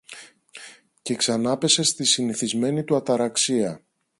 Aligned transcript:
και 1.01 1.15
ξανάπεσε 1.15 1.83
στη 1.83 2.03
συνηθισμένη 2.05 2.83
του 2.83 2.95
αταραξία. 2.95 3.83